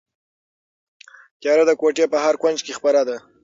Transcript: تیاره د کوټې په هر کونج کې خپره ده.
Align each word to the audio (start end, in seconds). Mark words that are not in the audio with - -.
تیاره 1.39 1.63
د 1.67 1.71
کوټې 1.81 2.05
په 2.13 2.17
هر 2.25 2.35
کونج 2.41 2.59
کې 2.65 2.75
خپره 2.79 3.01
ده. 3.07 3.17